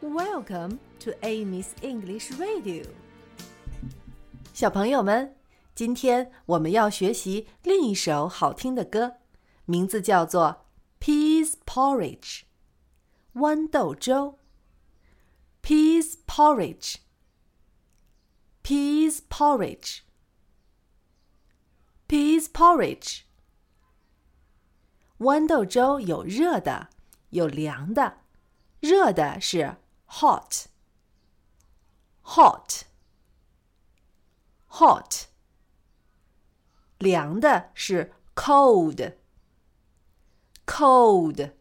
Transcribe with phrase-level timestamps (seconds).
[0.00, 2.86] Welcome to Amy's English Radio。
[4.52, 5.36] 小朋友们，
[5.74, 9.16] 今天我们要学习另一首好听的歌，
[9.64, 10.64] 名字叫做《
[11.04, 12.42] Peas Porridge》
[13.34, 14.38] 豌豆粥。
[15.62, 16.96] Peas porridge.
[18.62, 20.02] Peas porridge.
[22.06, 23.22] Peas porridge.
[25.18, 26.88] 豌豆粥有热的，
[27.30, 28.18] 有凉的。
[28.78, 29.78] 热的是
[30.10, 30.66] hot
[32.22, 32.82] hot
[34.68, 35.26] hot，
[36.98, 39.14] 凉的是 cold
[40.66, 41.52] cold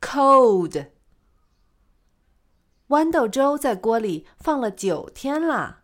[0.00, 0.90] cold。
[2.88, 5.82] 豌豆粥在锅里放了九天啦，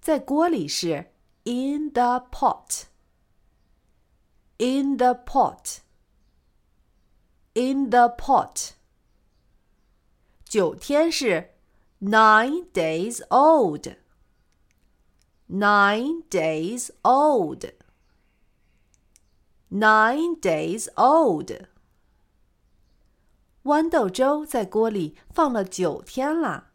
[0.00, 1.12] 在锅里是
[1.44, 2.84] in the pot
[4.56, 5.80] in the pot
[7.52, 8.70] in the pot。
[10.50, 11.54] 九天是
[12.00, 13.96] nine days old.
[15.48, 17.72] Nine days old.
[19.68, 21.66] Nine days old.
[23.64, 26.72] 豌豆粥在锅里放了九天啦。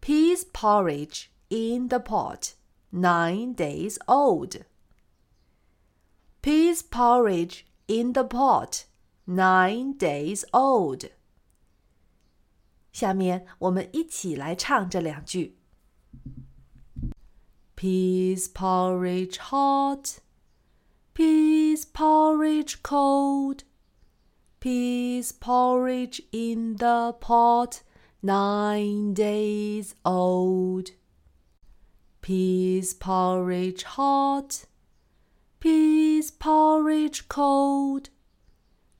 [0.00, 2.54] Peas porridge in the pot,
[2.92, 4.64] nine days old.
[6.42, 8.84] Peas porridge in the pot,
[9.26, 11.10] nine days old.
[12.92, 15.56] 下面我们一起来唱这两句：
[17.76, 20.18] Peas porridge hot,
[21.14, 23.60] peas porridge cold,
[24.60, 27.82] peas porridge in the pot,
[28.20, 30.90] nine days old.
[32.20, 34.66] Peas porridge hot,
[35.60, 38.10] peas porridge cold,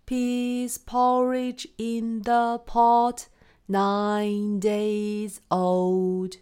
[0.07, 3.29] peas porridge in the pot
[3.68, 6.38] nine days old.